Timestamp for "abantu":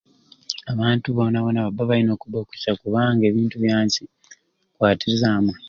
0.71-1.07